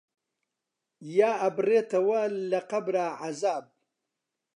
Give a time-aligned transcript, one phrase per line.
[1.17, 3.65] یا ئەبڕێتەوە لە قەبرا عەزاب